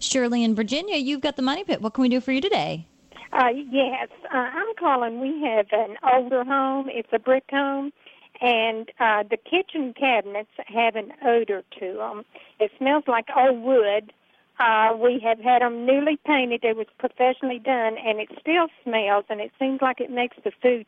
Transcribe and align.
Shirley 0.00 0.42
in 0.42 0.54
Virginia, 0.54 0.96
you've 0.96 1.20
got 1.20 1.36
the 1.36 1.42
money 1.42 1.62
pit. 1.64 1.80
What 1.80 1.94
can 1.94 2.02
we 2.02 2.08
do 2.08 2.20
for 2.20 2.32
you 2.32 2.40
today? 2.40 2.86
Uh, 3.32 3.50
yes, 3.70 4.08
uh, 4.32 4.36
I'm 4.36 4.74
calling. 4.78 5.20
We 5.20 5.40
have 5.46 5.66
an 5.72 5.96
older 6.12 6.42
home. 6.42 6.88
It's 6.88 7.08
a 7.12 7.18
brick 7.18 7.44
home, 7.50 7.92
and 8.40 8.90
uh, 8.98 9.22
the 9.22 9.36
kitchen 9.36 9.94
cabinets 9.98 10.50
have 10.66 10.96
an 10.96 11.12
odor 11.24 11.62
to 11.78 11.94
them. 11.94 12.24
It 12.58 12.72
smells 12.78 13.04
like 13.06 13.26
old 13.36 13.62
wood. 13.62 14.12
Uh, 14.58 14.96
we 14.96 15.20
have 15.20 15.38
had 15.38 15.62
them 15.62 15.86
newly 15.86 16.18
painted. 16.26 16.64
It 16.64 16.76
was 16.76 16.86
professionally 16.98 17.60
done, 17.60 17.96
and 18.04 18.18
it 18.18 18.28
still 18.40 18.66
smells, 18.82 19.24
and 19.28 19.40
it 19.40 19.52
seems 19.58 19.80
like 19.80 20.00
it 20.00 20.10
makes 20.10 20.36
the 20.42 20.50
food 20.60 20.86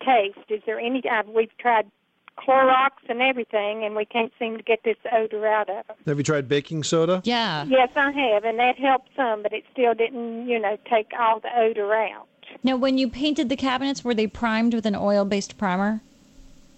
taste. 0.00 0.38
Is 0.48 0.62
there 0.64 0.78
any? 0.78 1.02
Uh, 1.08 1.22
we've 1.26 1.56
tried 1.58 1.90
Clorox 2.38 2.90
and 3.08 3.20
everything, 3.20 3.84
and 3.84 3.94
we 3.94 4.04
can't 4.04 4.32
seem 4.38 4.56
to 4.56 4.62
get 4.62 4.82
this 4.84 4.96
odor 5.12 5.46
out 5.46 5.68
of 5.68 5.86
them. 5.86 5.96
Have 6.06 6.18
you 6.18 6.24
tried 6.24 6.48
baking 6.48 6.82
soda? 6.82 7.22
Yeah. 7.24 7.64
Yes, 7.64 7.90
I 7.96 8.10
have, 8.10 8.44
and 8.44 8.58
that 8.58 8.78
helped 8.78 9.10
some, 9.16 9.42
but 9.42 9.52
it 9.52 9.64
still 9.72 9.94
didn't, 9.94 10.48
you 10.48 10.58
know, 10.58 10.76
take 10.90 11.12
all 11.18 11.40
the 11.40 11.56
odor 11.56 11.94
out. 11.94 12.26
Now, 12.62 12.76
when 12.76 12.98
you 12.98 13.08
painted 13.08 13.48
the 13.48 13.56
cabinets, 13.56 14.04
were 14.04 14.14
they 14.14 14.26
primed 14.26 14.74
with 14.74 14.86
an 14.86 14.94
oil-based 14.96 15.56
primer? 15.58 16.00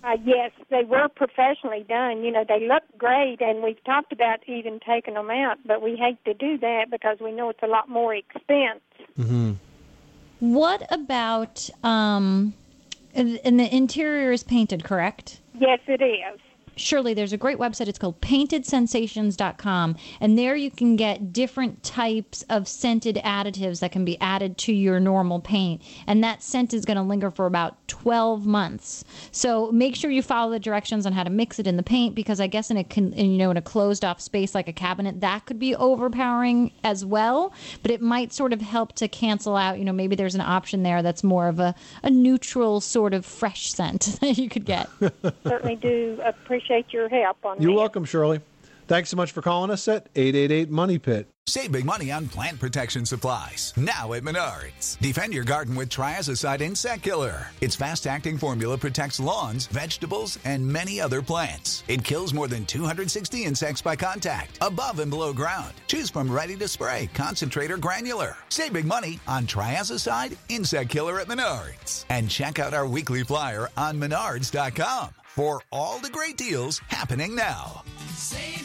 Uh, 0.04 0.16
yes, 0.24 0.52
they 0.70 0.84
were 0.84 1.08
professionally 1.08 1.84
done. 1.88 2.22
You 2.22 2.30
know, 2.30 2.44
they 2.46 2.66
look 2.66 2.84
great, 2.96 3.40
and 3.40 3.62
we've 3.62 3.82
talked 3.84 4.12
about 4.12 4.38
even 4.46 4.78
taking 4.86 5.14
them 5.14 5.30
out, 5.30 5.58
but 5.66 5.82
we 5.82 5.96
hate 5.96 6.24
to 6.26 6.34
do 6.34 6.58
that 6.58 6.90
because 6.90 7.18
we 7.20 7.32
know 7.32 7.48
it's 7.50 7.62
a 7.62 7.66
lot 7.66 7.88
more 7.88 8.14
expense. 8.14 8.82
Mm-hmm. 9.18 9.54
What 10.38 10.86
about 10.92 11.68
um, 11.82 12.54
and 13.16 13.58
the 13.58 13.74
interior 13.74 14.30
is 14.30 14.44
painted, 14.44 14.84
correct? 14.84 15.40
Yes, 15.58 15.80
it 15.86 16.02
is. 16.02 16.40
Surely 16.76 17.14
there's 17.14 17.32
a 17.32 17.36
great 17.36 17.58
website. 17.58 17.88
It's 17.88 17.98
called 17.98 18.20
paintedsensations.com. 18.20 19.96
And 20.20 20.38
there 20.38 20.54
you 20.56 20.70
can 20.70 20.96
get 20.96 21.32
different 21.32 21.82
types 21.82 22.44
of 22.50 22.68
scented 22.68 23.16
additives 23.24 23.80
that 23.80 23.92
can 23.92 24.04
be 24.04 24.20
added 24.20 24.58
to 24.58 24.72
your 24.72 25.00
normal 25.00 25.40
paint. 25.40 25.82
And 26.06 26.22
that 26.22 26.42
scent 26.42 26.74
is 26.74 26.84
going 26.84 26.96
to 26.96 27.02
linger 27.02 27.30
for 27.30 27.46
about 27.46 27.86
12 27.88 28.46
months. 28.46 29.04
So 29.32 29.72
make 29.72 29.96
sure 29.96 30.10
you 30.10 30.22
follow 30.22 30.52
the 30.52 30.58
directions 30.58 31.06
on 31.06 31.12
how 31.12 31.24
to 31.24 31.30
mix 31.30 31.58
it 31.58 31.66
in 31.66 31.76
the 31.76 31.82
paint 31.82 32.14
because 32.14 32.40
I 32.40 32.46
guess 32.46 32.70
in 32.70 32.76
a, 32.76 32.86
in, 32.94 33.12
you 33.14 33.38
know, 33.38 33.50
in 33.50 33.56
a 33.56 33.62
closed 33.62 34.04
off 34.04 34.20
space 34.20 34.54
like 34.54 34.68
a 34.68 34.72
cabinet, 34.72 35.20
that 35.20 35.46
could 35.46 35.58
be 35.58 35.74
overpowering 35.74 36.72
as 36.84 37.04
well. 37.04 37.52
But 37.82 37.90
it 37.90 38.00
might 38.00 38.32
sort 38.32 38.52
of 38.52 38.60
help 38.60 38.94
to 38.96 39.08
cancel 39.08 39.56
out, 39.56 39.78
you 39.78 39.84
know, 39.84 39.92
maybe 39.92 40.16
there's 40.16 40.34
an 40.34 40.40
option 40.40 40.82
there 40.82 41.02
that's 41.02 41.24
more 41.24 41.48
of 41.48 41.58
a, 41.58 41.74
a 42.02 42.10
neutral 42.10 42.80
sort 42.80 43.14
of 43.14 43.24
fresh 43.24 43.72
scent 43.72 44.02
that 44.20 44.38
you 44.38 44.48
could 44.48 44.64
get. 44.64 44.88
Certainly 45.44 45.76
do 45.76 46.20
appreciate 46.66 46.92
your 46.92 47.08
help 47.08 47.44
on 47.44 47.60
You're 47.60 47.72
that. 47.72 47.76
welcome, 47.78 48.04
Shirley. 48.04 48.40
Thanks 48.88 49.10
so 49.10 49.16
much 49.16 49.32
for 49.32 49.42
calling 49.42 49.72
us 49.72 49.88
at 49.88 50.08
888 50.14 50.70
Money 50.70 50.98
Pit. 50.98 51.26
Save 51.48 51.72
big 51.72 51.84
money 51.84 52.10
on 52.12 52.28
plant 52.28 52.58
protection 52.60 53.04
supplies. 53.04 53.72
Now 53.76 54.12
at 54.12 54.22
Menards. 54.22 54.98
Defend 54.98 55.32
your 55.32 55.44
garden 55.44 55.74
with 55.74 55.88
Triazicide 55.88 56.60
Insect 56.60 57.02
Killer. 57.02 57.48
Its 57.60 57.74
fast 57.76 58.06
acting 58.06 58.38
formula 58.38 58.78
protects 58.78 59.20
lawns, 59.20 59.66
vegetables, 59.66 60.38
and 60.44 60.66
many 60.66 61.00
other 61.00 61.20
plants. 61.22 61.82
It 61.88 62.04
kills 62.04 62.34
more 62.34 62.46
than 62.48 62.64
260 62.64 63.44
insects 63.44 63.82
by 63.82 63.96
contact, 63.96 64.58
above 64.60 65.00
and 65.00 65.10
below 65.10 65.32
ground. 65.32 65.74
Choose 65.88 66.10
from 66.10 66.30
ready 66.30 66.56
to 66.56 66.68
spray, 66.68 67.08
concentrate, 67.14 67.70
or 67.70 67.76
granular. 67.78 68.36
Save 68.50 68.72
big 68.72 68.86
money 68.86 69.18
on 69.26 69.46
Triazicide 69.46 70.36
Insect 70.48 70.90
Killer 70.90 71.20
at 71.20 71.28
Menards. 71.28 72.04
And 72.08 72.28
check 72.28 72.58
out 72.60 72.74
our 72.74 72.86
weekly 72.86 73.24
flyer 73.24 73.68
on 73.76 74.00
Menards.com 74.00 75.10
for 75.26 75.60
all 75.70 75.98
the 75.98 76.10
great 76.10 76.36
deals 76.36 76.80
happening 76.88 77.36
now. 77.36 77.82
Save 78.14 78.55